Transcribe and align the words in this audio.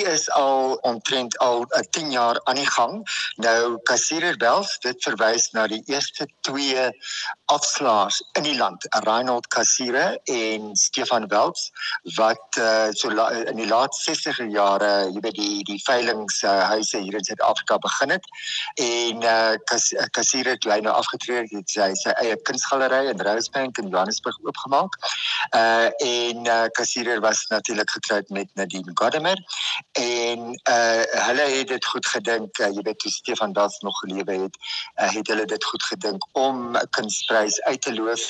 hierdie 0.00 0.14
is 0.14 0.30
al 0.30 0.78
omtrent 0.82 1.38
al 1.38 1.66
uh, 1.76 1.80
10 1.90 2.10
jaar 2.10 2.40
aan 2.44 2.54
die 2.56 2.66
gang. 2.66 3.02
Nou 3.36 3.78
Kassirer 3.84 4.36
Wels, 4.40 4.78
dit 4.80 5.02
verwys 5.04 5.50
na 5.52 5.66
die 5.66 5.82
eerste 5.86 6.26
twee 6.40 6.88
afslaers 7.50 8.20
in 8.38 8.42
die 8.46 8.56
land, 8.56 8.86
Reinhold 9.04 9.48
Kassire 9.48 10.20
en 10.24 10.76
Stefan 10.76 11.26
Wels 11.28 11.70
wat 12.16 12.58
uh, 12.58 12.88
so 12.92 13.10
la, 13.10 13.28
in 13.50 13.58
die 13.58 13.66
laat 13.66 13.96
60er 13.96 14.46
jare, 14.54 14.90
jy 15.10 15.22
weet 15.24 15.38
die 15.38 15.64
die 15.66 15.78
veilinghuise 15.82 16.98
uh, 16.98 17.02
hier 17.02 17.18
in 17.18 17.26
Suid-Afrika 17.26 17.78
begin 17.82 18.14
het 18.14 18.28
en 18.84 19.26
uh, 19.26 19.56
Kassire 20.14 20.56
toe 20.62 20.72
hy 20.72 20.78
nou 20.86 20.94
afgetree 20.94 21.42
het, 21.42 21.54
het 21.54 21.74
sy 21.74 21.88
sy 21.98 22.14
eie 22.22 22.36
kunsgalery 22.46 23.02
in 23.10 23.24
Rosebank 23.26 23.82
in 23.82 23.90
Johannesburg 23.90 24.38
oopgemaak. 24.46 24.98
Uh 25.56 25.88
en 26.06 26.46
uh, 26.46 26.68
Kassire 26.76 27.18
was 27.20 27.46
natuurlik 27.50 27.90
getroud 27.90 28.28
met 28.28 28.48
Nadine 28.54 28.94
Gadamer 28.94 29.38
en 29.98 30.46
uh 30.70 31.02
hulle 31.26 31.48
het 31.56 31.68
dit 31.74 31.90
goed 31.92 32.06
gedink, 32.06 32.58
uh, 32.58 32.70
jy 32.70 32.86
weet 32.86 33.02
toe 33.02 33.10
Stefan 33.10 33.52
Wels 33.58 33.78
nog 33.86 33.98
gelewe 34.04 34.38
het, 34.46 34.56
uh, 35.02 35.10
het 35.10 35.34
hulle 35.34 35.44
dit 35.50 35.64
goed 35.64 35.82
gedink 35.82 36.26
om 36.32 36.76
'n 36.76 36.88
kunsprys 37.40 37.60
uit 37.62 37.80
te 37.82 37.92
loof 37.94 38.22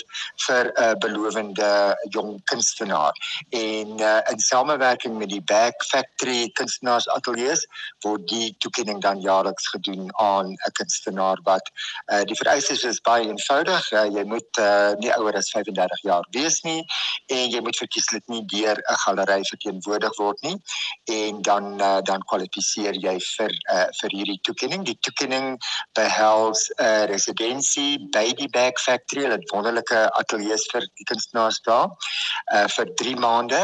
vir 0.46 0.70
'n 0.70 0.82
uh, 0.82 0.94
belowende 0.98 1.96
jong 2.10 2.40
kunstenaar. 2.44 3.12
En 3.50 4.00
uh, 4.00 4.20
in 4.30 4.38
samewerking 4.38 5.18
met 5.18 5.28
die 5.28 5.42
Back 5.42 5.84
Factory 5.84 6.50
kunstenaars 6.52 7.08
ateljee's 7.08 7.66
word 8.00 8.28
die 8.28 8.54
toekenning 8.58 9.00
dan 9.00 9.20
jaarliks 9.20 9.68
gedoen 9.68 10.10
aan 10.16 10.46
'n 10.52 10.72
kunstenaar 10.72 11.38
wat 11.42 11.70
uh, 12.12 12.22
die 12.22 12.36
vereistes 12.36 12.82
is 12.82 13.00
baie 13.00 13.26
eenvoudig. 13.26 13.92
Uh, 13.92 14.06
jy 14.06 14.24
moet 14.24 14.58
uh, 14.58 14.92
nie 14.98 15.12
ouer 15.14 15.36
as 15.36 15.50
35 15.50 16.02
jaar 16.02 16.26
wees 16.30 16.60
nie 16.62 16.84
en 17.26 17.50
jy 17.50 17.60
moet 17.60 17.76
verkieslik 17.76 18.26
nie 18.26 18.44
deur 18.46 18.76
'n 18.76 19.00
galery 19.04 19.42
verteenwoordig 19.42 20.16
word 20.16 20.40
nie 20.42 20.56
en 21.04 21.42
dan 21.42 21.80
uh, 21.80 22.00
dan 22.02 22.22
kwalifiseer 22.22 22.94
jy 22.94 23.18
vir 23.18 23.50
uh, 23.72 23.86
vir 24.00 24.10
hierdie 24.10 24.40
toekenning. 24.42 24.84
Die 24.84 24.98
toekenning 25.00 25.58
behels 25.92 26.70
'n 26.70 26.84
uh, 26.84 27.04
residensie 27.04 28.08
by 28.12 28.32
die 28.34 28.48
Back 28.48 28.78
Factory, 28.78 28.99
'n 29.12 29.42
wonderlike 29.52 29.98
ateljee 30.20 30.58
vir 30.72 30.86
die 30.94 31.04
kunstenaars 31.04 31.60
daar 31.68 31.88
uh 32.54 32.66
vir 32.76 32.94
3 33.02 33.16
maande 33.16 33.60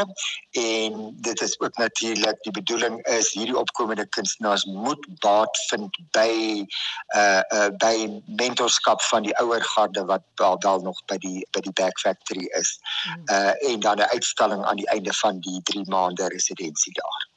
en 0.51 1.15
dit 1.27 1.41
is 1.41 1.59
ook 1.59 1.77
natuurlik 1.77 2.43
die 2.43 2.51
bedoeling 2.51 3.05
is 3.05 3.31
hierdie 3.33 3.57
opkomende 3.57 4.07
kunstenaars 4.17 4.65
moet 4.65 5.05
baat 5.19 5.57
vind 5.69 5.97
by 6.11 6.65
uh 7.15 7.41
uh 7.57 7.69
by 7.77 8.21
mentorskap 8.25 9.01
van 9.01 9.23
die 9.23 9.35
ouer 9.41 9.63
garde 9.63 10.05
wat 10.05 10.23
wel, 10.35 10.55
wel 10.59 10.79
nog 10.79 11.05
by 11.05 11.17
die 11.17 11.47
by 11.51 11.61
die 11.61 11.73
Back 11.73 11.99
Factory 11.99 12.45
is. 12.59 12.79
Uh 13.25 13.53
en 13.71 13.79
dan 13.79 13.97
'n 13.97 14.09
uitstalling 14.15 14.65
aan 14.65 14.75
die 14.75 14.89
einde 14.89 15.13
van 15.13 15.39
die 15.39 15.61
3 15.63 15.85
maande 15.85 16.27
residensie 16.27 16.93
daar. 16.93 17.27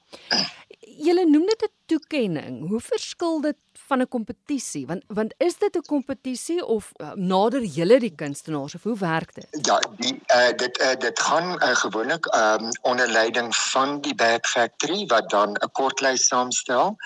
Julle 0.81 1.25
noem 1.25 1.47
dit 1.47 1.63
'n 1.63 1.80
toekenning. 1.91 2.69
Hoe 2.69 2.81
verskil 2.81 3.41
dit 3.41 3.57
van 3.87 4.01
'n 4.01 4.09
kompetisie? 4.09 4.87
Want 4.87 5.03
want 5.07 5.35
is 5.39 5.57
dit 5.59 5.77
'n 5.77 5.87
kompetisie 5.87 6.65
of 6.67 6.93
uh, 6.97 7.13
nader 7.15 7.63
julle 7.65 7.99
die 7.99 8.15
kunstenaars 8.15 8.75
of 8.75 8.83
hoe 8.83 8.99
werk 8.99 9.35
dit? 9.35 9.47
Ja, 9.67 9.79
die 9.97 10.15
uh, 10.15 10.53
dit 10.57 10.81
uh, 10.81 10.95
dit 10.99 11.21
gaan 11.21 11.49
uh, 11.63 11.77
gewoonlik 11.85 12.27
um, 12.35 12.69
onder 12.83 13.09
leiding 13.09 13.57
van 13.57 14.01
die 14.01 14.15
Back 14.15 14.47
Factory 14.47 15.07
wat 15.07 15.31
dan 15.31 15.51
'n 15.53 15.71
kortlys 15.73 16.27
saamstel 16.27 16.97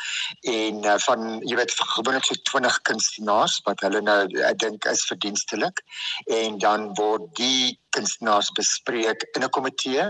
en 0.41 0.85
uh, 0.85 0.99
van 1.07 1.41
jy 1.41 1.57
weet 1.57 1.73
gewoonlik 1.77 2.25
so 2.25 2.35
20 2.35 2.83
kunstenaars 2.83 3.61
wat 3.65 3.81
hulle 3.81 4.01
nou 4.01 4.21
ek 4.51 4.59
dink 4.59 4.85
is 4.85 5.05
verdienstelik 5.05 5.83
en 6.25 6.59
dan 6.59 6.95
word 6.95 7.35
die 7.37 7.81
kunstenaars 7.95 8.51
bespreek 8.59 9.23
in 9.37 9.45
'n 9.45 9.51
komitee. 9.51 10.05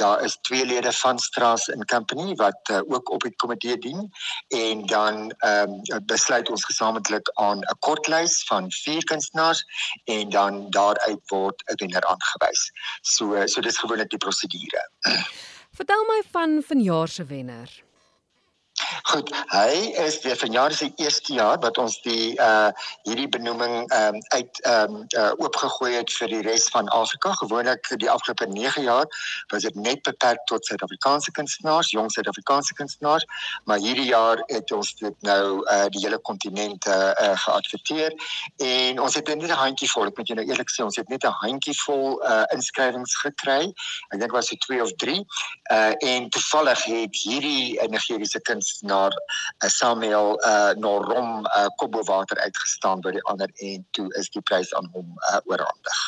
Daar 0.00 0.22
is 0.22 0.38
twee 0.40 0.64
lede 0.66 0.92
van 0.92 1.18
Straas 1.18 1.72
and 1.72 1.84
Company 1.84 2.34
wat 2.34 2.60
uh, 2.70 2.80
ook 2.86 3.10
op 3.10 3.22
die 3.22 3.36
komitee 3.36 3.78
dien 3.78 4.03
en 4.48 4.86
dan 4.86 5.30
ehm 5.38 5.70
um, 5.70 6.04
besluit 6.06 6.50
ons 6.50 6.64
gesamentlik 6.64 7.30
aan 7.34 7.58
'n 7.58 7.78
kortlys 7.78 8.44
van 8.48 8.70
vier 8.70 9.04
kunstenaars 9.04 9.64
en 10.04 10.30
dan 10.30 10.70
daaruit 10.70 11.20
word 11.30 11.62
'n 11.66 11.74
wenner 11.76 12.04
aangewys. 12.06 12.70
So 13.02 13.46
so 13.46 13.60
dis 13.60 13.78
gewoonlik 13.78 14.10
die 14.10 14.18
prosedure. 14.18 14.82
Vertel 15.74 16.04
my 16.06 16.22
van 16.30 16.62
vanjaar 16.62 17.08
se 17.08 17.24
wenner. 17.24 17.70
Goed, 19.02 19.30
hy 19.52 19.92
is 20.04 20.20
weer 20.24 20.36
vanjaar 20.36 20.70
is 20.70 20.78
die 20.82 20.92
eerste 20.96 21.32
jaar 21.32 21.58
wat 21.62 21.78
ons 21.78 21.96
die 22.04 22.34
uh 22.40 22.70
hierdie 23.04 23.28
benoeming 23.28 23.74
ehm 23.90 24.14
um, 24.14 24.20
uit 24.34 24.60
ehm 24.62 24.94
um, 24.94 25.04
uh 25.18 25.32
oopgegooi 25.44 25.92
het 25.94 26.12
vir 26.12 26.28
die 26.32 26.42
res 26.46 26.68
van 26.72 26.88
Afrika. 26.88 27.32
Gewoonlik 27.40 27.88
die 28.02 28.10
afgelope 28.10 28.46
9 28.46 28.82
jaar 28.82 29.06
was 29.52 29.62
dit 29.62 29.74
net 29.74 30.02
beperk 30.02 30.44
tot 30.50 30.66
Suid-Afrikaanse 30.66 31.30
kunstenaars, 31.30 31.90
jong 31.90 32.10
Suid-Afrikaanse 32.12 32.74
kunstenaars, 32.74 33.24
maar 33.64 33.78
hierdie 33.78 34.08
jaar 34.08 34.42
het 34.46 34.72
ons 34.72 34.94
dit 35.00 35.16
nou 35.28 35.62
uh 35.72 35.86
die 35.94 36.04
hele 36.04 36.18
kontinent 36.18 36.86
uh, 36.86 37.12
uh 37.22 37.32
geadverteer 37.46 38.12
en 38.56 39.00
ons 39.00 39.14
het 39.14 39.28
net 39.28 39.42
'n 39.48 39.60
handjievol, 39.64 40.06
ek 40.06 40.16
moet 40.16 40.28
jou 40.28 40.38
nou 40.38 40.48
eerlik 40.48 40.70
sê, 40.70 40.84
ons 40.84 40.96
het 40.96 41.08
net 41.08 41.24
'n 41.24 41.36
handjievol 41.44 42.20
uh 42.22 42.44
inskrywings 42.52 43.16
gekry. 43.22 43.72
Ek 44.12 44.20
dink 44.20 44.32
was 44.32 44.48
dit 44.48 44.60
2 44.60 44.82
of 44.82 44.92
3. 44.96 45.24
Uh 45.72 45.92
en 45.98 46.28
toevallig 46.30 46.84
het 46.84 47.16
hierdie 47.22 47.80
Nigeriese 47.88 48.40
kunstenaars 48.74 49.16
na 49.60 49.66
uh, 49.66 49.70
Samuel 49.70 50.38
uh, 50.44 50.74
Norom 50.76 51.44
uh, 51.46 51.66
Kobowater 51.76 52.38
uitgestaan 52.38 53.00
by 53.00 53.12
die 53.12 53.22
ander 53.24 53.50
en 53.62 53.86
toe 53.92 54.08
is 54.18 54.30
die 54.30 54.42
prys 54.42 54.72
aan 54.74 54.88
hom 54.92 55.14
uh, 55.30 55.38
oorhandig. 55.46 55.98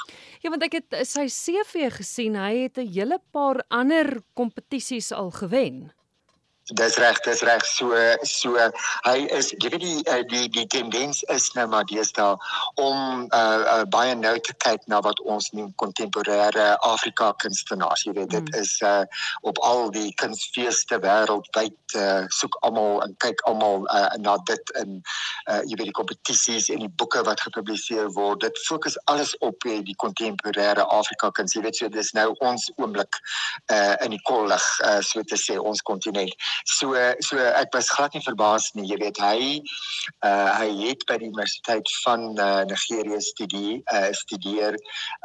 Ja 0.42 0.50
want 0.50 0.62
ek 0.62 0.80
het 0.80 1.06
sy 1.06 1.26
CV 1.28 1.90
gesien, 1.90 2.36
hy 2.36 2.66
het 2.66 2.78
'n 2.78 2.88
hele 2.88 3.18
paar 3.32 3.62
ander 3.68 4.22
kompetisies 4.34 5.12
al 5.12 5.30
gewen. 5.30 5.92
Dis 6.74 6.96
reg, 6.96 7.20
dis 7.22 7.42
reg. 7.42 7.64
So 7.64 7.94
so 8.26 8.58
hy 9.06 9.18
is 9.30 9.52
jy 9.54 9.68
weet 9.70 9.82
die 9.84 10.00
eh, 10.10 10.22
die 10.26 10.48
die 10.50 10.64
tendens 10.66 11.20
is 11.30 11.52
nou 11.54 11.68
maar 11.70 11.84
deesdae 11.86 12.32
om 12.82 13.28
uh, 13.30 13.62
uh 13.70 13.84
baie 13.86 14.16
nou 14.18 14.32
te 14.42 14.54
kyk 14.64 14.82
na 14.90 14.98
wat 15.06 15.20
ons 15.22 15.46
noem 15.54 15.68
kontemporêre 15.78 16.64
Afrika 16.82 17.28
kunstenaars. 17.38 18.02
Jy 18.08 18.16
weet 18.16 18.34
dit 18.34 18.50
mm. 18.50 18.58
is 18.58 18.72
uh 18.82 19.04
op 19.46 19.60
al 19.62 19.92
die 19.94 20.10
kunstfeeste 20.18 20.98
wêreldwyd 21.04 21.94
uh 22.02 22.26
soek 22.34 22.58
almal 22.66 22.98
en 23.06 23.14
kyk 23.22 23.46
almal 23.46 23.86
uh, 23.94 24.10
na 24.18 24.34
dit 24.50 24.74
in 24.82 24.98
uh 25.46 25.60
jy 25.62 25.78
weet 25.78 25.92
die 25.92 25.98
kompetisies 26.00 26.66
en 26.74 26.82
die 26.82 26.90
boeke 26.98 27.22
wat 27.30 27.46
gepubliseer 27.46 28.10
word. 28.18 28.42
Dit 28.42 28.58
fokus 28.66 28.98
alles 29.06 29.36
op 29.38 29.68
uh, 29.70 29.78
die 29.86 29.94
kontemporêre 30.02 30.90
Afrika 30.98 31.30
kuns. 31.30 31.54
Jy 31.54 31.62
weet 31.68 31.78
so 31.78 31.94
dis 31.94 32.10
nou 32.18 32.32
ons 32.42 32.66
oomblik 32.74 33.22
uh 33.70 33.94
in 34.02 34.18
die 34.18 34.22
kollig 34.26 34.66
uh 34.82 34.98
so 35.06 35.22
te 35.22 35.38
sê 35.38 35.62
ons 35.62 35.86
kontinent. 35.86 36.34
So 36.64 36.94
so 37.20 37.38
ek 37.38 37.74
was 37.74 37.90
glad 37.90 38.14
nie 38.14 38.22
verbaas 38.24 38.70
nie. 38.74 38.86
Jy 38.88 38.98
weet 39.02 39.20
hy 39.22 39.38
uh 40.26 40.48
hy 40.56 40.68
het 40.86 41.04
by 41.08 41.18
die 41.20 41.28
universiteit 41.30 41.90
van 42.04 42.28
uh, 42.38 42.64
Nigerië 42.68 43.20
studie 43.20 43.82
uh 43.92 44.10
studeer. 44.12 44.78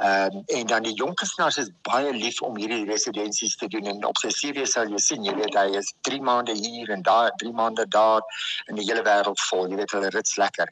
Um, 0.04 0.42
en 0.48 0.68
dan 0.68 0.84
die 0.84 0.96
jong 0.98 1.14
kunstenaars 1.16 1.58
is 1.58 1.72
baie 1.88 2.12
lief 2.14 2.42
om 2.42 2.58
hierdie 2.58 2.86
residensies 2.90 3.56
te 3.56 3.68
doen 3.72 3.88
en 3.92 4.06
op 4.06 4.18
sy 4.22 4.32
CV 4.34 4.66
sal 4.68 4.90
jy 4.90 5.02
sien, 5.02 5.26
jy 5.26 5.36
weet 5.38 5.58
hy 5.58 5.68
is 5.80 5.94
3 6.08 6.22
maande 6.26 6.56
hier 6.58 6.90
en 6.94 7.04
daar, 7.06 7.32
3 7.44 7.54
maande 7.56 7.86
daar 7.94 8.22
in 8.70 8.80
die 8.80 8.86
hele 8.88 9.04
wêreld 9.06 9.40
vol. 9.50 9.70
Jy 9.70 9.82
weet 9.82 9.96
hulle 9.98 10.12
rits 10.16 10.38
lekker. 10.42 10.72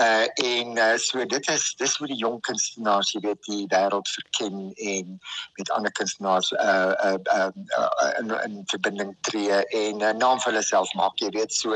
Uh 0.00 0.26
en 0.44 0.76
uh, 0.78 0.96
so 1.00 1.24
dit 1.24 1.50
is 1.52 1.68
dis 1.80 1.96
hoe 2.00 2.08
die 2.10 2.20
jong 2.20 2.40
kunstenaars, 2.46 3.12
jy 3.14 3.22
weet 3.28 3.42
die 3.48 3.66
wêreld 3.72 4.08
verken 4.16 4.72
en 4.76 5.18
met 5.58 5.74
ander 5.76 5.92
kunstenaars 5.92 6.52
uh 6.52 6.94
uh, 7.04 7.18
uh, 7.34 7.50
uh 7.78 8.12
in, 8.20 8.32
in 8.44 8.62
verbinding 8.72 9.14
tree 9.28 9.50
en 9.52 9.99
'n 10.02 10.18
naam 10.18 10.40
vir 10.40 10.52
hulle 10.52 10.62
self 10.62 10.92
maak. 10.94 11.18
Jy 11.20 11.30
weet 11.36 11.52
so 11.52 11.74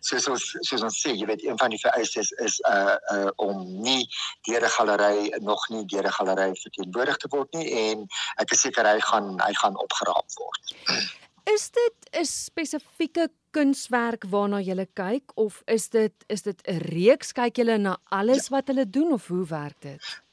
soos 0.00 0.28
ons 0.28 0.44
soos 0.60 0.82
ons 0.82 1.00
sê, 1.02 1.14
jy 1.14 1.26
weet 1.26 1.44
een 1.44 1.58
van 1.58 1.70
die 1.70 1.80
vereistes 1.82 2.32
is 2.46 2.60
uh 2.70 2.96
uh 3.12 3.30
om 3.36 3.64
nie 3.82 4.08
deur 4.48 4.64
'n 4.64 4.74
galery 4.78 5.34
nog 5.40 5.68
nie 5.68 5.84
deur 5.84 6.06
'n 6.06 6.18
galery 6.18 6.50
verteenwoordig 6.54 7.16
te 7.16 7.28
word 7.30 7.52
nie 7.54 7.68
en 7.90 8.06
ek 8.36 8.52
is 8.52 8.60
seker 8.60 8.84
hy 8.86 9.00
gaan 9.00 9.40
hy 9.40 9.52
gaan 9.62 9.76
opgeraap 9.76 10.28
word. 10.36 10.74
Is 11.46 11.70
dit 11.70 11.98
'n 12.12 12.24
spesifieke 12.24 13.30
kunswerk 13.50 14.24
waarna 14.28 14.60
jy 14.60 14.86
kyk 14.94 15.32
of 15.34 15.62
is 15.66 15.88
dit 15.88 16.12
is 16.28 16.42
dit 16.42 16.60
'n 16.66 16.78
reeks 16.78 17.32
kyk 17.32 17.58
jy 17.58 17.76
na 17.78 17.96
alles 18.10 18.48
ja. 18.48 18.56
wat 18.56 18.68
hulle 18.68 18.90
doen 18.90 19.12
of 19.12 19.26
hoe 19.26 19.46
werk 19.46 19.80
dit? 19.80 20.25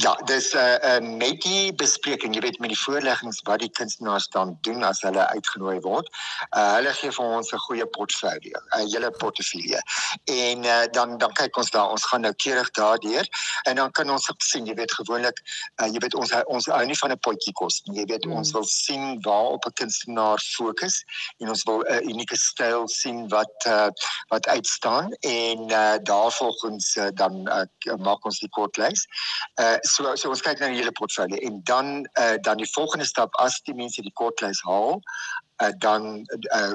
Ja, 0.00 0.14
dis 0.24 0.52
'n 0.52 0.56
uh, 0.56 0.96
uh, 0.96 1.16
met 1.16 1.42
die 1.42 1.74
bespreking, 1.74 2.34
jy 2.34 2.40
weet 2.40 2.58
met 2.58 2.70
die 2.72 2.78
voorleggings 2.80 3.40
wat 3.44 3.58
die 3.60 3.70
kunstenaars 3.70 4.28
dan 4.32 4.58
doen 4.60 4.82
as 4.82 5.00
hulle 5.04 5.26
uitgenooi 5.28 5.80
word. 5.84 6.08
Uh 6.56 6.72
hulle 6.74 6.92
gee 6.96 7.12
vir 7.12 7.24
ons 7.24 7.52
'n 7.52 7.58
goeie 7.58 7.86
portfolio, 7.86 8.60
'n 8.78 8.88
hele 8.88 9.10
portefeulje. 9.10 9.80
En 10.24 10.64
uh, 10.64 10.86
dan 10.90 11.18
dan 11.18 11.32
kyk 11.32 11.56
ons 11.56 11.70
daar, 11.70 11.90
ons 11.90 12.04
gaan 12.04 12.20
nou 12.20 12.32
keurig 12.32 12.70
daardeur 12.70 13.28
en 13.62 13.74
dan 13.76 13.90
kan 13.90 14.10
ons 14.10 14.30
sien, 14.38 14.66
jy 14.66 14.74
weet 14.74 14.92
gewoonlik, 14.92 15.36
uh, 15.82 15.86
jy 15.86 15.98
weet 15.98 16.14
ons 16.14 16.32
ons 16.46 16.66
hou 16.66 16.84
nie 16.84 16.98
van 17.02 17.12
'n 17.12 17.18
potjie 17.18 17.52
kos 17.52 17.82
nie. 17.84 17.98
Jy 18.00 18.06
weet 18.06 18.24
mm. 18.24 18.32
ons 18.32 18.52
wil 18.52 18.64
sien 18.64 19.20
waar 19.20 19.52
op 19.52 19.66
'n 19.66 19.72
kunstenaar 19.72 20.40
fokus 20.40 21.04
en 21.38 21.48
ons 21.48 21.62
wil 21.64 21.84
'n 21.84 21.92
uh, 21.92 22.00
unieke 22.08 22.36
styl 22.36 22.88
sien 22.88 23.28
wat 23.28 23.52
uh, 23.66 23.90
wat 24.28 24.46
uitstaan 24.46 25.12
en 25.20 25.70
uh, 25.70 25.94
daarvolgens 26.02 26.96
uh, 26.96 27.08
dan 27.14 27.32
uh, 27.48 27.96
maak 27.96 28.24
ons 28.24 28.40
die 28.40 28.48
kortlys. 28.48 29.04
Uh 29.60 29.76
so 29.90 30.14
so 30.16 30.30
ons 30.30 30.42
kyk 30.46 30.60
na 30.60 30.70
die 30.72 30.80
hele 30.80 30.94
portfolio 30.96 31.36
en 31.48 31.60
dan 31.64 32.06
uh, 32.20 32.36
dan 32.46 32.62
die 32.62 32.70
volgende 32.74 33.08
stap 33.08 33.34
as 33.46 33.60
die 33.66 33.74
mense 33.74 34.02
die 34.02 34.14
kortlys 34.22 34.62
haal 34.66 35.00
uh, 35.62 35.72
dan 35.78 36.26
uh, 36.56 36.72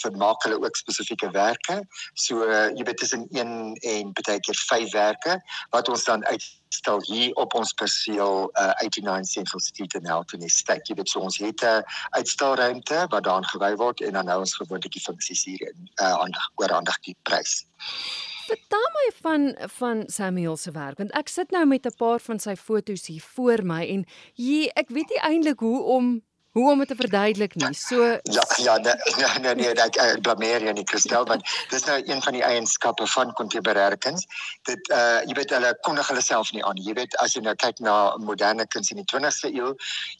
vermaak 0.00 0.42
hulle 0.42 0.60
ook 0.64 0.76
spesifieke 0.76 1.30
werke. 1.30 1.80
So 2.14 2.44
uh, 2.46 2.68
jy 2.76 2.84
weet 2.84 2.96
tussen 3.02 3.26
1 3.30 3.74
en 3.92 4.12
baie 4.12 4.40
keer 4.40 4.62
5 4.68 4.92
werke 4.92 5.38
wat 5.74 5.88
ons 5.88 6.04
dan 6.04 6.24
uitstel 6.26 7.02
hier 7.06 7.34
op 7.34 7.54
ons 7.58 7.72
perseel 7.72 8.50
uh, 8.60 8.72
89 8.84 9.32
Central 9.32 9.60
Street 9.60 9.94
in 9.94 10.06
Elton 10.06 10.46
Estate. 10.46 10.86
Jy 10.86 11.00
weet 11.00 11.10
so 11.10 11.20
ons 11.20 11.38
het 11.42 11.64
'n 11.64 11.82
uitstalruimte 12.20 13.06
wat 13.08 13.24
daar 13.24 13.44
gewy 13.44 13.74
word 13.76 14.00
en 14.00 14.12
dan 14.12 14.24
nou 14.24 14.38
ons 14.46 14.56
gewoonlik 14.56 14.92
die 14.92 15.06
funksies 15.06 15.44
hier 15.44 15.68
in 15.68 15.90
uh, 16.02 16.14
aandag 16.22 16.50
oor 16.56 16.72
aandag 16.72 17.00
die 17.00 17.16
prys. 17.22 17.64
Vertel 18.48 18.86
my 18.94 19.10
van 19.20 19.42
van 19.78 20.02
Samuel 20.06 20.56
se 20.56 20.70
werk 20.72 20.98
want 21.02 21.12
ek 21.18 21.28
sit 21.28 21.50
nou 21.52 21.66
met 21.68 21.86
'n 21.86 21.96
paar 22.00 22.20
van 22.20 22.38
sy 22.38 22.54
foto's 22.56 23.06
hier 23.06 23.24
voor 23.34 23.64
my 23.64 23.82
en 23.86 24.06
jy 24.34 24.70
ek 24.74 24.88
weet 24.88 25.10
nie 25.12 25.20
eintlik 25.20 25.60
hoe 25.60 25.82
om 25.82 26.22
hoe 26.58 26.70
om 26.72 26.78
dit 26.82 26.88
te 26.88 26.96
verduidelik 26.98 27.54
nie. 27.54 27.74
So 27.74 28.04
ja 28.22 28.44
ja 28.56 28.76
nee 28.76 28.94
nee 29.18 29.38
nee, 29.40 29.54
nee 29.54 29.74
ek, 29.84 29.96
ek 30.02 30.22
blameer 30.26 30.64
jou 30.66 30.74
nie 30.74 30.86
Christel 30.90 31.26
want 31.30 31.46
dis 31.70 31.84
nou 31.86 31.98
een 31.98 32.22
van 32.24 32.36
die 32.36 32.44
eienskappe 32.44 33.06
van 33.14 33.32
kontemporêre 33.40 33.98
kuns. 34.06 34.26
Dit 34.68 34.90
uh 34.94 35.20
jy 35.28 35.36
weet 35.38 35.54
hulle 35.56 35.72
kondig 35.86 36.08
hulle 36.10 36.22
self 36.24 36.52
nie 36.56 36.64
aan. 36.64 36.80
Jy 36.88 36.94
weet 36.98 37.16
as 37.24 37.36
jy 37.36 37.42
nou 37.46 37.54
kyk 37.62 37.82
na 37.84 37.94
moderne 38.22 38.66
kuns 38.74 38.90
in 38.94 39.00
die 39.02 39.06
20ste 39.12 39.50
eeu, 39.52 39.74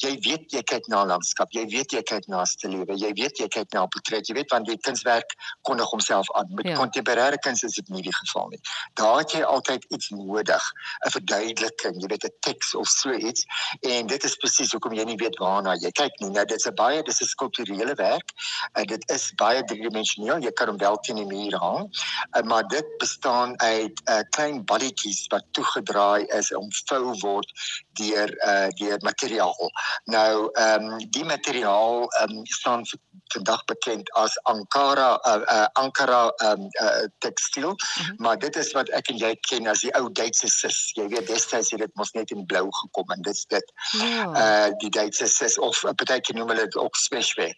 jy 0.04 0.14
weet 0.26 0.54
jy 0.54 0.62
kyk 0.72 0.88
na 0.92 1.04
landskap, 1.08 1.52
jy 1.56 1.64
weet 1.72 1.94
jy 1.96 2.02
kyk 2.12 2.28
na 2.32 2.44
stillewe, 2.48 2.96
jy 2.98 3.12
weet 3.18 3.42
jy 3.42 3.48
kyk 3.58 3.74
na 3.76 3.86
portret, 3.94 4.28
jy 4.28 4.38
weet 4.38 4.54
want 4.54 4.68
die 4.70 4.78
kunswerk 4.86 5.34
kondig 5.68 5.90
homself 5.94 6.30
aan. 6.38 6.50
Met 6.58 6.70
ja. 6.70 6.78
kontemporêre 6.78 7.40
kuns 7.44 7.64
is 7.66 7.78
dit 7.80 7.94
nie 7.94 8.04
die 8.06 8.14
geval 8.20 8.52
nie. 8.54 8.60
Daar 9.00 9.22
het 9.22 9.34
jy 9.36 9.42
altyd 9.42 9.84
iets 9.94 10.10
nodig, 10.14 10.70
'n 11.06 11.14
verduideliking, 11.16 12.00
jy 12.02 12.12
weet 12.14 12.24
'n 12.24 12.34
teks 12.46 12.74
of 12.74 12.88
so 12.88 13.12
iets 13.12 13.44
en 13.80 14.06
dit 14.06 14.24
is 14.24 14.36
presies 14.36 14.72
hoekom 14.72 14.94
jy 14.96 15.04
nie 15.04 15.18
weet 15.20 15.38
waarna 15.42 15.74
jy 15.80 15.90
kyk 15.90 16.20
nie 16.20 16.27
nie. 16.28 16.36
Nou 16.36 16.46
dit's 16.46 16.68
'n 16.68 16.74
baie 16.74 17.02
dis 17.02 17.20
'n 17.22 17.26
skulpturele 17.34 17.94
werk. 17.94 18.32
En 18.72 18.86
dit 18.86 19.10
is 19.10 19.32
baie 19.34 19.64
driedimensioneel. 19.64 20.42
Jy 20.42 20.52
kan 20.52 20.68
hom 20.68 20.78
wel 20.78 20.96
teen 20.96 21.16
die 21.16 21.26
muur 21.26 21.56
hang. 21.58 21.88
Uh, 22.36 22.42
maar 22.42 22.66
dit 22.68 22.86
bestaan 22.98 23.58
uit 23.60 24.00
'n 24.04 24.12
uh, 24.12 24.20
klein 24.30 24.64
balletjies 24.64 25.26
wat 25.28 25.44
toegedraai 25.50 26.24
is 26.24 26.54
om 26.54 26.68
vou 26.86 27.18
word 27.20 27.52
deur 27.92 28.30
uh 28.46 28.68
deur 28.68 28.98
materiaal. 29.00 29.70
Nou 30.04 30.48
ehm 30.52 30.82
um, 30.82 31.10
die 31.10 31.24
materiaal 31.24 32.08
ehm 32.08 32.36
um, 32.36 32.46
staan 32.46 32.84
vandag 33.28 33.64
bekend 33.64 34.12
as 34.12 34.38
Ankara 34.42 35.20
uh, 35.26 35.42
uh 35.54 35.66
Ankara 35.72 36.28
ehm 36.36 36.60
um, 36.60 36.68
uh 36.80 37.06
tekstiel, 37.18 37.68
mm 37.68 37.76
-hmm. 37.76 38.14
maar 38.16 38.38
dit 38.38 38.56
is 38.56 38.72
wat 38.72 38.88
ek 38.88 39.08
en 39.08 39.16
jy 39.16 39.34
ken 39.48 39.66
as 39.66 39.80
die 39.80 39.94
ou 39.94 40.12
Duitse 40.12 40.48
sis. 40.48 40.90
Jy 40.94 41.08
weet 41.08 41.26
destyds 41.26 41.70
het 41.70 41.80
dit 41.80 41.94
mos 41.94 42.12
net 42.12 42.30
in 42.30 42.46
blou 42.46 42.66
gekom 42.70 43.10
en 43.10 43.22
dit's 43.22 43.46
dit. 43.46 43.72
Ja. 43.90 44.24
Uh 44.42 44.76
die 44.78 44.90
Duitse 44.90 45.26
sis 45.26 45.58
of 45.58 45.82
'n 45.82 45.88
uh, 45.88 45.94
partykeer 46.18 46.38
noem 46.38 46.52
hulle 46.52 46.66
dit 46.66 46.76
ook 46.76 46.96
sweshwe. 46.96 47.54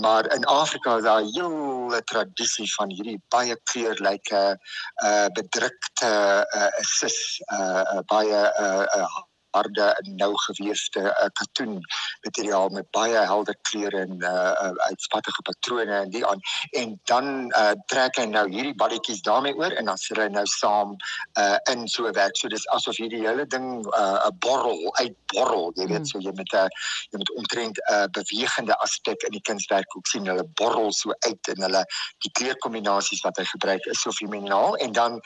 Maar 0.00 0.32
in 0.34 0.44
Afrika 0.44 0.96
is 0.96 1.02
daar 1.02 1.22
'n 1.22 1.32
hele 1.34 2.02
tradisie 2.04 2.74
van 2.74 2.90
hierdie 2.90 3.20
baie 3.28 3.56
kleurryke 3.70 4.58
uh 5.04 5.26
bedrukte 5.32 6.46
uh 6.56 6.70
sis 6.80 7.40
uh 7.52 8.00
baie 8.06 8.40
uh, 8.58 8.86
uh 8.96 9.29
harde 9.50 9.86
en 10.02 10.16
nou 10.16 10.30
geweefde 10.46 11.00
uh, 11.00 11.28
katoen 11.40 11.80
materiaal 12.22 12.68
met 12.68 12.90
baie 12.90 13.16
helder 13.16 13.56
kleure 13.70 14.00
en 14.06 14.16
uh, 14.22 14.70
uitspattige 14.88 15.42
patrone 15.42 15.92
en 16.02 16.10
die 16.10 16.26
aan. 16.26 16.40
En 16.70 17.00
dan 17.04 17.30
uh, 17.48 17.72
trek 17.86 18.18
hy 18.20 18.26
nou 18.30 18.46
hierdie 18.50 18.74
balletjies 18.74 19.22
daarmee 19.26 19.56
oor 19.56 19.72
en 19.72 19.90
dan 19.90 19.98
sit 19.98 20.18
hy 20.20 20.28
nou 20.32 20.46
saam 20.46 20.96
uh, 21.38 21.56
in 21.72 21.88
so 21.88 22.06
'n 22.08 22.14
werk. 22.18 22.36
So 22.36 22.48
dis 22.48 22.68
asof 22.76 22.96
hierdie 22.96 23.22
hele 23.26 23.46
ding 23.46 23.68
'n 23.82 23.88
uh, 23.94 24.30
borrel 24.44 24.96
uitborrel 24.96 25.72
jy 25.74 25.86
weet. 25.86 26.04
Mm. 26.04 26.10
so 26.12 26.18
jy 26.18 26.32
met 26.34 26.52
'n 26.52 26.68
jy 27.10 27.18
met 27.18 27.34
omtrent 27.34 27.76
'n 27.78 27.94
uh, 27.94 28.06
bewegende 28.12 28.76
aspek 28.78 29.22
in 29.22 29.36
die 29.38 29.46
kunswerk 29.48 29.96
ook 29.96 30.06
sien. 30.06 30.26
Hulle 30.26 30.46
borrel 30.54 30.92
so 30.92 31.10
uit 31.18 31.48
en 31.54 31.62
hulle 31.62 31.84
die 32.18 32.32
kleurkombinasies 32.32 33.22
wat 33.26 33.36
hy 33.36 33.44
gebruik 33.44 33.84
is 33.86 34.00
so 34.00 34.10
fenomenaal 34.10 34.76
en 34.76 34.92
dan 34.92 35.20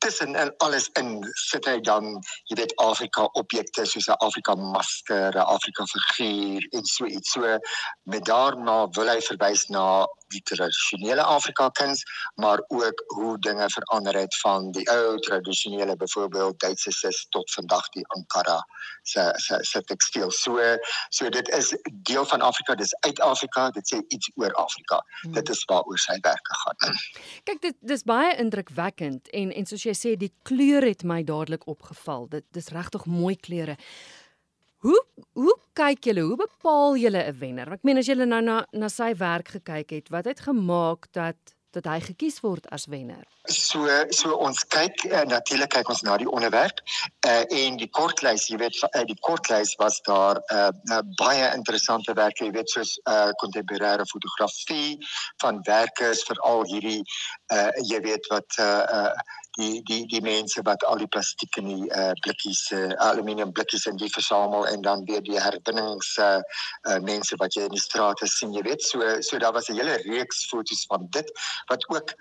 tussen 0.00 0.34
en 0.34 0.52
alles 0.64 0.88
in 1.00 1.10
sit 1.48 1.66
hy 1.68 1.78
dan 1.86 2.06
jy 2.50 2.56
weet 2.60 2.72
Afrika 2.82 3.26
objekte 3.40 3.84
soos 3.86 4.08
'n 4.08 4.18
Afrika 4.26 4.54
masker, 4.54 5.36
'n 5.36 5.50
Afrika 5.56 5.84
figuur 5.92 6.66
en 6.70 6.84
so 6.84 7.04
iets. 7.04 7.32
So 7.32 7.58
met 8.02 8.24
daarna 8.24 8.88
wil 8.96 9.08
hy 9.08 9.20
verwys 9.20 9.66
na 9.68 10.06
die 10.30 10.42
tradisionele 10.42 11.22
Afrika 11.22 11.68
kuns, 11.68 12.02
maar 12.34 12.62
ook 12.68 13.02
hoe 13.06 13.38
dinge 13.38 13.70
verander 13.70 14.16
het 14.16 14.36
van 14.40 14.70
die 14.70 14.86
ou 14.90 15.18
tradisionele 15.18 15.96
byvoorbeeld 15.96 16.60
Duitse 16.60 16.92
sis 16.92 17.26
tot 17.28 17.52
vandag 17.52 17.88
die 17.88 18.06
Ankara 18.16 18.58
se 19.02 19.32
se 19.36 19.58
se 19.60 19.82
tekstiel. 19.82 20.30
So 20.30 20.58
so 21.08 21.28
dit 21.28 21.48
is 21.48 21.74
deel 21.92 22.26
van 22.26 22.40
Afrika, 22.40 22.74
dis 22.74 22.94
uit 23.00 23.20
Afrika, 23.20 23.70
dit 23.70 23.94
sê 23.94 24.00
iets 24.08 24.30
oor 24.34 24.52
Afrika. 24.52 25.04
Hmm. 25.20 25.32
Dit 25.32 25.48
is 25.48 25.64
waaroor 25.64 25.98
sy 25.98 26.18
werk 26.20 26.52
gegaan. 26.52 27.00
Kyk 27.48 27.62
dit 27.62 27.76
dis 27.80 28.02
baie 28.02 28.36
indrukwekkend 28.36 29.28
en 29.28 29.52
en 29.52 29.66
soos 29.66 29.84
jy 29.84 29.96
sê 29.96 30.16
die 30.16 30.32
kleur 30.42 30.86
het 30.86 31.04
my 31.04 31.22
dadelik 31.24 31.66
opgeval. 31.66 32.28
Dit 32.28 32.46
dis 32.56 32.72
regtig 32.74 33.06
mooi 33.06 33.36
kleure. 33.36 33.76
Hoe 34.80 35.04
hoe 35.32 35.56
kyk 35.76 36.04
julle, 36.08 36.24
hoe 36.24 36.36
bepaal 36.40 36.96
julle 36.96 37.22
'n 37.28 37.38
wenner? 37.38 37.72
Ek 37.72 37.82
meen 37.84 38.00
as 38.00 38.08
julle 38.08 38.26
nou 38.26 38.40
na 38.40 38.64
na 38.72 38.88
sy 38.88 39.12
werk 39.14 39.48
gekyk 39.56 39.90
het, 39.90 40.08
wat 40.08 40.24
het 40.24 40.40
gemaak 40.40 41.12
dat 41.12 41.36
dat 41.70 41.86
hy 41.86 42.00
gekies 42.02 42.40
word 42.42 42.66
as 42.74 42.86
wenner? 42.90 43.22
So 43.46 43.86
so 44.10 44.34
ons 44.46 44.64
kyk 44.74 45.04
uh, 45.06 45.22
natuurlik 45.28 45.70
kyk 45.70 45.90
ons 45.92 46.02
na 46.02 46.16
die 46.16 46.28
onderwerp 46.30 46.80
uh, 47.28 47.44
en 47.44 47.76
die 47.76 47.88
kortlys, 47.98 48.48
jy 48.50 48.58
weet 48.58 48.78
uh, 48.88 49.04
die 49.06 49.18
kortlys 49.20 49.76
was 49.78 50.00
daar 50.08 50.40
uh, 50.50 50.70
uh, 50.90 51.02
baie 51.20 51.46
interessante 51.54 52.16
werke, 52.18 52.44
jy 52.48 52.54
weet 52.56 52.72
soos 52.74 52.96
kontemporêre 53.42 54.02
uh, 54.02 54.10
fotografie 54.10 54.98
van 55.44 55.60
werkers 55.68 56.24
veral 56.26 56.64
hierdie 56.72 57.02
uh, 57.54 57.70
jy 57.84 58.00
weet 58.08 58.26
wat 58.32 58.58
uh, 58.58 58.82
uh, 58.98 59.38
die 59.58 59.82
die 59.82 60.06
die 60.06 60.20
mense 60.22 60.62
wat 60.62 60.84
al 60.84 61.00
die 61.02 61.08
plastiek 61.08 61.56
in 61.56 61.68
die 61.70 61.88
uh, 61.90 62.12
blikkies 62.24 62.62
uh, 62.76 62.92
aluminium 63.06 63.52
blikkies 63.52 63.86
in 63.90 63.96
die 63.96 64.10
versamel 64.12 64.66
en 64.66 64.82
dan 64.82 65.04
weer 65.08 65.22
die 65.26 65.40
herwinnings 65.40 66.16
uh, 66.18 66.38
uh, 66.88 66.98
mense 67.02 67.36
wat 67.42 67.54
jy 67.54 67.66
in 67.66 67.74
die 67.74 67.82
strate 67.82 68.26
sien 68.30 68.54
jy 68.54 68.62
weet. 68.68 68.82
So 68.82 69.20
so 69.20 69.38
daar 69.38 69.52
was 69.52 69.68
'n 69.68 69.78
hele 69.80 69.96
reeks 70.06 70.46
foto's 70.46 70.86
van 70.86 71.06
dit 71.10 71.30
wat 71.68 71.88
ook 71.88 72.14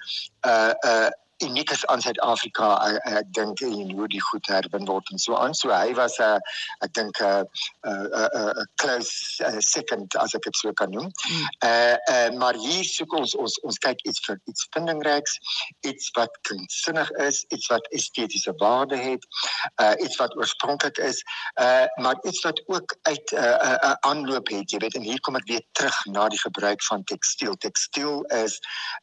uh 0.46 0.74
uh 0.86 1.10
uniek 1.44 1.72
is 1.72 1.86
aan 1.86 2.02
Suid-Afrika 2.02 2.68
ek 3.04 3.34
dink 3.38 3.62
en 3.66 3.92
hoe 3.96 4.08
die 4.08 4.22
goed 4.22 4.48
herwin 4.52 4.86
word 4.90 5.10
en 5.12 5.22
so 5.22 5.36
aan 5.36 5.54
so 5.54 5.72
hy 5.74 5.94
was 5.98 6.18
'n 6.20 6.24
uh, 6.24 6.40
ek 6.86 6.94
dink 6.94 7.22
'n 7.22 7.46
'n 7.86 8.62
'n 8.64 8.68
close 8.82 9.44
uh, 9.44 9.60
second 9.60 10.16
as 10.16 10.36
ek 10.36 10.44
dit 10.44 10.56
so 10.56 10.74
kan 10.74 10.92
noem. 10.92 11.10
Mm. 11.10 11.48
Uh 11.70 11.96
uh 12.14 12.30
maar 12.42 12.56
hier 12.56 12.84
soek 12.84 13.14
ons 13.14 13.36
ons 13.36 13.60
ons 13.68 13.78
kyk 13.86 14.02
iets 14.10 14.20
vir 14.26 14.40
iets 14.52 14.68
vindingryks, 14.76 15.40
iets 15.82 16.12
wat 16.18 16.38
kunstsinnig 16.50 17.12
is, 17.28 17.46
iets 17.50 17.68
wat 17.68 17.88
estetiese 18.00 18.54
waarde 18.58 18.98
het, 18.98 19.26
uh 19.82 19.96
iets 20.04 20.18
wat 20.22 20.36
oorspronklik 20.36 20.98
is, 20.98 21.24
uh 21.62 21.86
maar 22.04 22.18
iets 22.24 22.42
wat 22.48 22.62
ook 22.68 22.96
uit 23.02 23.32
'n 23.32 23.36
uh, 23.36 23.44
uh, 23.44 23.78
uh, 23.90 23.96
aanloop 24.10 24.48
het, 24.48 24.72
jy 24.72 24.78
weet 24.78 24.96
en 24.96 25.08
hier 25.12 25.22
kom 25.22 25.36
ek 25.36 25.48
weer 25.48 25.64
terug 25.72 26.06
na 26.06 26.28
die 26.28 26.40
gebruik 26.40 26.84
van 26.84 27.04
tekstiel. 27.04 27.56
Tekstiel 27.58 28.24
is 28.24 28.60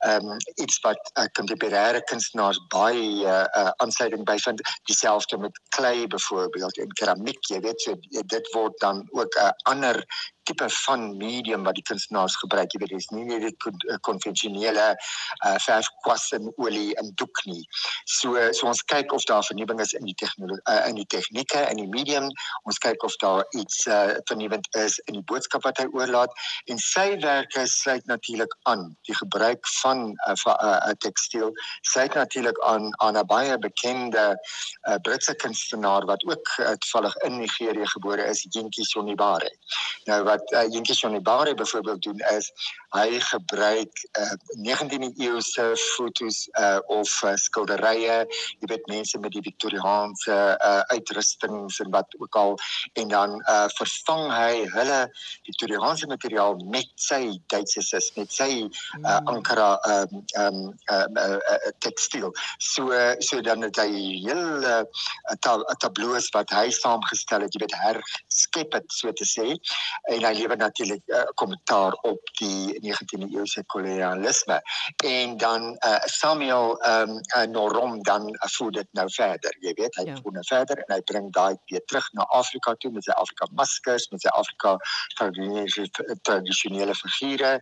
um 0.07 0.37
iets 0.55 0.81
wat 0.81 1.01
uh, 1.19 1.25
kontemporêre 1.39 2.03
kunst 2.05 2.26
kunstenaars 2.27 2.59
baie 2.69 3.25
uh, 3.25 3.45
uh, 3.55 3.71
aansluiting 3.83 4.25
by 4.25 4.37
vind 4.39 4.61
dieselfde 4.85 5.39
met 5.39 5.61
klei 5.77 6.07
byvoorbeeld 6.07 6.79
en 6.79 6.93
keramiek 6.99 7.51
jy 7.51 7.61
weet 7.61 7.81
so 7.81 7.95
dit 8.11 8.53
word 8.55 8.79
dan 8.81 9.07
ook 9.13 9.35
'n 9.37 9.45
uh, 9.45 9.51
ander 9.65 10.05
tipe 10.49 10.69
van 10.87 11.09
medium 11.17 11.65
wat 11.67 11.79
die 11.79 11.85
kunstenaars 11.87 12.37
gebruik. 12.43 12.73
Jy 12.73 12.81
weet 12.83 12.95
dis 12.95 13.11
nie 13.15 13.25
net 13.29 13.45
die 13.47 13.99
konvensionele 14.07 14.87
uh, 14.95 15.57
verfkwas 15.65 16.29
en 16.37 16.51
olie 16.57 16.95
en 17.01 17.13
doek 17.21 17.43
nie. 17.51 17.63
So 18.19 18.39
so 18.57 18.71
ons 18.71 18.83
kyk 18.93 19.13
of 19.17 19.27
daar 19.31 19.45
vernuwing 19.47 19.81
is 19.83 19.95
in 19.99 20.07
die 20.09 20.17
tegnologie 20.19 20.63
uh, 20.71 20.89
in 20.89 20.99
die 21.01 21.07
tegnieke 21.13 21.63
en 21.67 21.81
die 21.81 21.89
medium. 21.91 22.29
Ons 22.69 22.79
kyk 22.83 23.03
of 23.07 23.17
daar 23.23 23.45
iets 23.59 23.87
uh, 23.91 24.17
vernuwend 24.31 24.69
is 24.83 24.99
in 25.07 25.19
die 25.19 25.25
boodskap 25.31 25.67
wat 25.67 25.81
hy 25.83 25.89
oorlaat 25.95 26.33
en 26.71 26.81
sy 26.83 27.09
werke 27.23 27.67
sluit 27.71 28.07
natuurlik 28.11 28.53
aan 28.71 28.89
die 29.09 29.17
gebruik 29.17 29.67
van 29.81 30.13
'n 30.13 30.17
uh, 30.31 30.37
uh, 30.47 30.55
uh, 30.63 30.95
tekstiel. 31.05 31.53
Sluit 31.83 32.15
natuurlik 32.15 32.59
aan 32.65 32.91
aan 33.03 33.19
'n 33.19 33.27
baie 33.27 33.59
bekende 33.59 34.25
uh, 34.89 34.99
Britse 35.03 35.35
kunstenaar 35.35 36.07
wat 36.07 36.25
ook 36.25 36.47
uh, 36.59 36.73
toevallig 36.83 37.17
in 37.17 37.39
Nigerië 37.39 37.87
gebore 37.87 38.25
is, 38.25 38.47
Yinki 38.51 38.85
Sonibare. 38.85 39.51
Nou 40.05 40.23
wat 40.25 40.36
uh, 40.45 40.73
Jeentjie 40.73 40.95
Sonibare 40.95 41.55
byvoorbeeld 41.55 42.03
doen 42.03 42.19
is 42.19 42.53
hy 42.97 43.21
gebruik 43.21 44.03
uh, 44.21 44.35
19de 44.65 45.13
eeuse 45.23 45.67
fotos 45.97 46.47
uh, 46.61 46.79
of 46.93 47.11
uh, 47.25 47.35
skilderye, 47.41 48.19
jy 48.61 48.71
weet 48.71 48.89
mense 48.91 49.19
met 49.23 49.35
die 49.35 49.45
Victoriaanse 49.45 50.37
uh, 50.37 50.83
uitrustings 50.93 51.81
en 51.85 51.93
wat 51.95 52.17
ook 52.19 52.37
al. 52.37 52.57
En 53.01 53.09
dan 53.13 53.37
uh, 53.45 53.67
vervang 53.77 54.25
hy 54.33 54.65
hulle 54.75 55.01
Victoriaanse 55.47 56.09
materiaal 56.11 56.59
met 56.73 56.91
sy 57.01 57.37
Duitse 57.53 57.83
sis, 57.85 58.11
met 58.17 58.33
sy 58.33 58.51
uh, 58.67 59.21
Ankara 59.25 59.77
ehm 59.87 60.17
um, 60.17 60.25
ehm 60.37 60.57
um, 60.57 60.73
uh, 60.93 61.07
uh, 61.23 61.39
uh, 61.57 61.73
tekstiel. 61.85 62.33
So 62.59 62.91
so 63.21 63.41
dan 63.41 63.63
het 63.67 63.79
hy 63.81 63.91
hele 64.27 64.75
uh, 64.87 65.75
tabloos 65.83 66.29
wat 66.35 66.53
hy 66.55 66.69
saamgestel 66.75 67.47
het, 67.47 67.55
jy 67.55 67.65
weet 67.65 67.77
herskep 67.81 68.75
dit 68.75 68.97
so 68.99 69.13
te 69.17 69.27
sê. 69.29 69.47
En 70.13 70.25
hy 70.27 70.33
lewer 70.41 70.59
natuurlik 70.61 71.03
uh, 71.13 71.25
kommentaar 71.41 71.97
op 72.09 72.35
die 72.41 72.77
19de 72.87 73.29
eeuse 73.35 73.65
kolonialisme 73.67 74.61
en 75.05 75.37
dan 75.37 75.77
uh, 75.87 75.99
Samuel 76.05 76.81
ehm 76.81 77.11
um, 77.11 77.21
uh, 77.37 77.47
Norom 77.51 78.03
dan 78.03 78.29
uh, 78.29 78.49
voer 78.57 78.71
dit 78.71 78.89
nou 78.99 79.07
verder 79.11 79.57
jy 79.61 79.73
weet 79.79 79.95
hy 80.01 80.07
ja. 80.09 80.17
voer 80.23 80.33
nou 80.39 80.45
verder 80.49 80.83
en 80.85 80.95
hy 80.95 81.01
bring 81.11 81.31
daai 81.33 81.57
weer 81.71 81.85
terug 81.85 82.09
na 82.13 82.27
Afrika 82.39 82.75
toe 82.75 82.91
met 82.95 83.05
sy 83.05 83.15
Afrika 83.17 83.49
maskers 83.59 84.09
met 84.11 84.23
sy 84.23 84.33
Afrika 84.39 84.77
tradisionele 86.23 86.95
figure 86.95 87.53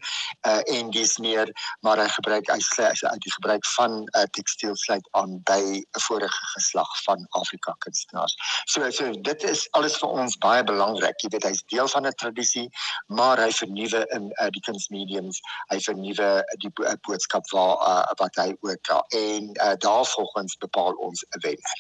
uh, 0.49 0.61
en 0.77 0.91
dis 0.91 1.17
meer 1.19 1.53
maar 1.81 2.01
hy 2.03 2.09
gebruik 2.17 2.51
hy 2.53 2.59
slegs 2.69 3.05
uit 3.05 3.23
die 3.27 3.35
gebruik 3.37 3.67
van 3.75 4.01
uh, 4.05 4.25
tekstiel 4.37 4.77
sluit 4.77 5.09
aan 5.21 5.41
by 5.51 5.61
'n 5.61 6.05
vorige 6.09 6.47
geslag 6.55 6.91
van 7.05 7.27
Afrika 7.41 7.75
kunstenaars 7.87 8.37
so 8.65 8.91
so 8.91 9.11
dit 9.31 9.43
is 9.43 9.69
alles 9.71 9.99
vir 10.03 10.09
ons 10.09 10.39
baie 10.39 10.65
belangrik 10.65 11.21
jy 11.23 11.33
weet 11.37 11.49
hy's 11.51 11.65
deel 11.73 11.89
van 11.89 12.07
'n 12.07 12.17
tradisie 12.23 12.69
maar 13.07 13.39
hy 13.39 13.51
vernuwe 13.51 14.07
in 14.17 14.31
uh, 14.41 14.49
die 14.51 14.65
kunsmediums 15.05 15.41
hy 15.71 15.79
vernuwe 15.81 16.29
die 16.63 16.71
bo 16.77 16.95
boodskap 17.07 17.49
waar 17.53 17.77
uh, 17.89 18.13
wat 18.21 18.37
hy 18.37 18.55
ook 18.61 18.93
uh, 18.93 19.03
en 19.21 19.51
uh, 19.55 19.75
daarvolgens 19.79 20.57
bepaal 20.59 20.95
ons 21.09 21.25
wenner 21.43 21.79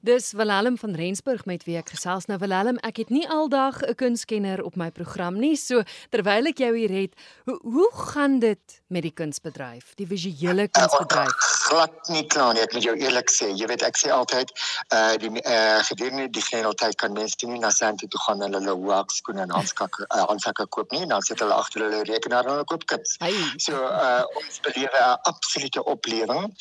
Dis 0.00 0.32
Willem 0.32 0.78
van 0.78 0.94
Rensburg 0.94 1.44
met 1.44 1.64
wie 1.64 1.76
ek 1.80 1.88
gesels 1.94 2.26
nou 2.28 2.36
Willem, 2.38 2.76
ek 2.84 3.00
het 3.00 3.10
nie 3.10 3.24
aldag 3.28 3.80
'n 3.82 3.94
kunskenner 3.94 4.62
op 4.62 4.76
my 4.76 4.90
program 4.90 5.38
nie. 5.38 5.56
So 5.56 5.82
terwyl 6.10 6.46
ek 6.46 6.58
jou 6.58 6.76
hier 6.76 6.90
het, 6.90 7.14
hoe 7.44 7.58
hoe 7.62 7.90
gaan 7.92 8.38
dit 8.38 8.82
met 8.86 9.02
die 9.02 9.10
kunsbedryf, 9.10 9.94
die 9.94 10.06
visuele 10.06 10.68
kunsbedryf? 10.68 11.32
Uh, 11.32 11.68
glad 11.68 12.08
nie 12.08 12.26
klaar 12.26 12.52
nie, 12.54 12.62
ek 12.62 12.72
moet 12.72 12.82
jou 12.82 12.96
eerlik 12.96 13.30
sê. 13.30 13.48
Jy 13.56 13.66
weet 13.66 13.82
ek 13.82 13.96
sê 13.96 14.10
altyd 14.10 14.52
uh 14.92 15.16
die 15.16 15.30
uh, 15.42 15.80
gedurende 15.88 16.28
die 16.30 16.42
geleentheid 16.42 16.94
kan 16.96 17.12
mense 17.12 17.46
nie 17.46 17.58
na 17.58 17.70
Sandton 17.70 18.08
toe 18.08 18.20
gaan 18.20 18.42
en 18.42 18.52
hulle 18.52 18.76
wax 18.84 19.16
skoene 19.16 19.42
en 19.42 19.50
handsakke 19.50 20.06
uh, 20.10 20.26
handsakke 20.30 20.66
koop 20.66 20.92
nie, 20.92 21.06
dan 21.06 21.22
sit 21.22 21.40
hulle 21.40 21.54
agter 21.54 21.82
hulle 21.86 22.04
rekenaar 22.04 22.44
en 22.44 22.50
hulle 22.50 22.64
koop 22.64 22.84
kuns. 22.86 23.16
Hey. 23.18 23.34
So 23.56 23.72
uh 23.72 24.22
ons 24.36 24.60
belewe 24.60 25.00
'n 25.00 25.18
absolute 25.32 25.84
oplewing. 25.84 26.52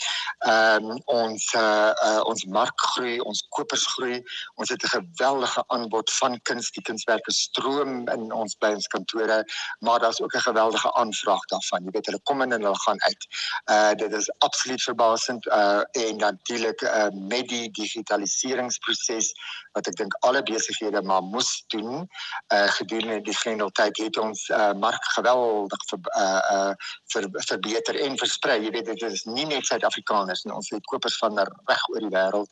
Ehm 0.47 0.89
um, 0.91 1.01
ons 1.05 1.53
uh, 1.53 1.91
uh 2.05 2.21
ons 2.25 2.45
mark 2.45 2.79
groei, 2.95 3.19
ons 3.25 3.45
kopers 3.49 3.85
groei. 3.95 4.21
Ons 4.55 4.69
het 4.69 4.83
'n 4.83 4.93
geweldige 4.97 5.63
aanbod 5.67 6.13
van 6.13 6.39
kuns, 6.41 6.71
die 6.71 6.81
kunswerke 6.81 7.31
stroom 7.31 8.07
in 8.09 8.31
ons 8.31 8.55
by 8.59 8.73
ons 8.77 8.87
kantore, 8.87 9.43
maar 9.79 9.99
daar's 9.99 10.21
ook 10.21 10.35
'n 10.35 10.47
geweldige 10.49 10.93
aanvraag 10.93 11.45
daarvan. 11.45 11.83
Jy 11.83 11.91
weet 11.91 12.05
hulle 12.05 12.21
kom 12.23 12.41
in 12.41 12.51
en 12.51 12.61
hulle 12.61 12.79
gaan 12.85 13.01
uit. 13.01 13.27
Uh 13.71 13.93
dit 13.93 14.13
is 14.13 14.31
absoluut 14.39 14.81
verbasend 14.81 15.45
uh 15.45 15.81
en 15.91 16.17
natuurlik 16.17 16.81
uh 16.81 17.07
met 17.13 17.47
die 17.47 17.71
digitaliseringsproses 17.71 19.33
wat 19.73 19.87
ek 19.87 19.95
dink 19.95 20.15
alle 20.19 20.43
besighede 20.43 21.01
maar 21.01 21.21
moes 21.21 21.63
doen 21.67 22.07
uh 22.53 22.67
gedurende 22.77 23.21
die 23.21 23.35
grendeltyd 23.35 23.97
het 23.97 24.17
ons 24.17 24.49
uh 24.49 24.73
mark 24.73 25.03
geweldig 25.17 25.81
ver, 25.89 25.99
uh 26.17 26.41
uh 26.55 26.73
ver, 27.13 27.29
verbeter 27.31 27.99
en 27.99 28.17
versprei. 28.17 28.63
Jy 28.63 28.71
weet 28.71 28.85
dit 28.85 29.01
is 29.01 29.23
nie 29.23 29.45
net 29.45 29.65
Suid-Afrikaners 29.65 30.43
nie. 30.43 30.53
Ons 30.53 30.69
het 30.69 30.85
kopers 30.85 31.17
van 31.17 31.37
reg 31.39 31.87
oor 31.93 32.03
die 32.03 32.13
wêreld. 32.13 32.51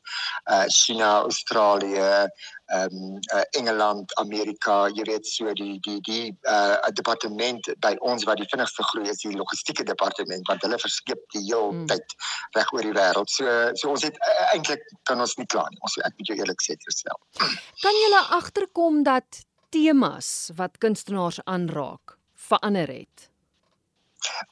Uh 0.52 0.63
China, 0.70 1.22
Australië, 1.22 2.28
ehm 2.74 2.96
um, 2.96 3.20
uh, 3.36 3.44
Engeland, 3.60 4.14
Amerika, 4.18 4.88
jy 4.88 5.04
weet 5.06 5.28
so 5.28 5.52
die 5.54 5.80
die 5.86 6.00
die 6.08 6.32
uh 6.50 6.92
departement 6.96 7.68
by 7.86 7.92
ons 8.00 8.24
wat 8.30 8.40
die 8.40 8.48
vinnigste 8.50 8.86
groei 8.90 9.10
is 9.12 9.22
die 9.22 9.36
logistieke 9.36 9.84
departement 9.84 10.48
want 10.48 10.64
hulle 10.66 10.80
verskep 10.82 11.22
die 11.36 11.44
hele 11.44 11.74
hmm. 11.74 11.86
tyd 11.92 12.16
reg 12.58 12.72
oor 12.74 12.88
die 12.88 12.96
wêreld. 12.96 13.30
So 13.30 13.58
so 13.80 13.92
ons 13.94 14.08
het 14.08 14.18
uh, 14.18 14.48
eintlik 14.56 14.88
kan 15.10 15.22
ons 15.22 15.36
nie 15.38 15.50
kla 15.52 15.68
nie. 15.70 15.82
Ons 15.84 16.00
ek 16.02 16.16
moet 16.18 16.32
jou 16.32 16.40
eerlik 16.40 16.66
sê 16.66 16.78
terstel. 16.80 17.20
Kan 17.84 18.00
jy 18.00 18.24
agterkom 18.40 19.04
dat 19.04 19.44
temas 19.74 20.50
wat 20.56 20.80
kunstenaars 20.80 21.44
aanraak 21.46 22.18
verander 22.50 22.90
het? 22.90 23.33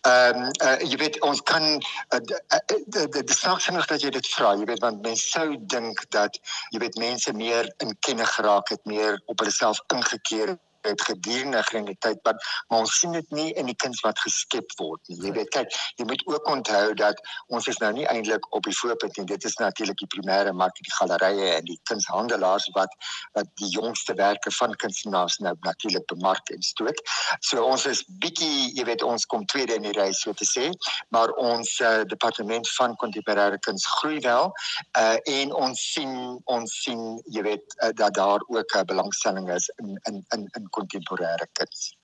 Ehm 0.01 0.35
um, 0.35 0.49
uh, 0.67 0.77
jy 0.91 0.97
weet 0.99 1.19
ons 1.27 1.41
kan 1.51 1.65
die 1.69 3.23
die 3.23 3.37
saak 3.37 3.87
dat 3.91 4.01
jy 4.03 4.11
dit 4.17 4.27
vra 4.33 4.55
jy 4.59 4.65
weet 4.71 4.83
want 4.85 5.05
mense 5.05 5.27
sou 5.35 5.55
dink 5.75 6.03
dat 6.15 6.39
jy 6.75 6.81
weet 6.83 6.99
mense 7.03 7.33
meer 7.43 7.69
in 7.85 7.95
kenne 8.07 8.25
geraak 8.33 8.73
het 8.75 8.83
meer 8.85 9.21
op 9.25 9.39
hulle 9.39 9.55
self 9.55 9.79
ingekeer 9.95 10.55
het 10.55 10.61
gedurende 10.81 11.63
die 11.85 11.97
tyd 11.99 12.19
maar, 12.23 12.35
maar 12.67 12.79
ons 12.79 12.99
sien 12.99 13.11
dit 13.11 13.31
nie 13.31 13.53
in 13.53 13.65
die 13.65 13.75
kuns 13.75 14.01
wat 14.05 14.19
geskep 14.19 14.71
word 14.79 15.01
nie. 15.07 15.17
Jy 15.25 15.31
weet 15.35 15.51
kyk, 15.55 15.75
jy 15.99 16.05
moet 16.09 16.23
ook 16.27 16.47
onthou 16.47 16.93
dat 16.97 17.19
ons 17.47 17.67
is 17.67 17.79
nou 17.83 17.91
nie 17.93 18.07
eintlik 18.11 18.45
op 18.55 18.63
die 18.67 18.75
voorpunt 18.77 19.17
nie. 19.17 19.25
Dit 19.25 19.45
is 19.47 19.57
natuurlik 19.61 19.97
die 20.01 20.09
primêre 20.15 20.53
mark, 20.53 20.75
die 20.79 20.95
gallerye 20.97 21.51
en 21.57 21.67
die 21.69 21.79
kunshandelaars 21.89 22.69
wat 22.77 22.93
wat 23.37 23.49
die 23.61 23.69
jongste 23.71 24.13
werke 24.19 24.51
van 24.51 24.75
kunstenaars 24.75 25.37
nou 25.37 25.55
natuurlik 25.61 26.05
bemark 26.11 26.49
en 26.49 26.61
stoot. 26.61 27.01
So 27.39 27.63
ons 27.65 27.85
is 27.85 28.03
bietjie, 28.23 28.71
jy 28.77 28.85
weet 28.87 29.03
ons 29.03 29.25
kom 29.25 29.45
tweede 29.45 29.77
in 29.77 29.87
die 29.87 29.95
ry 29.97 30.11
so 30.15 30.33
te 30.33 30.47
sê, 30.47 30.69
maar 31.09 31.33
ons 31.41 31.77
uh, 31.79 32.01
departement 32.09 32.67
van 32.77 32.95
kontemporêre 33.01 33.59
kuns 33.65 33.85
groei 33.99 34.19
wel 34.25 34.51
uh, 34.97 35.17
en 35.39 35.53
ons 35.55 35.85
sien 35.93 36.13
ons 36.51 36.75
sien 36.83 37.01
jy 37.31 37.45
weet 37.45 37.77
uh, 37.79 37.91
dat 37.95 38.15
daar 38.17 38.43
ook 38.47 38.75
'n 38.75 38.79
uh, 38.79 38.85
belangstelling 38.93 39.49
is 39.51 39.69
in 39.77 39.99
in 40.09 40.25
in 40.35 40.47
in 40.57 40.69
contemporánea 40.71 41.47
casi. 41.53 41.95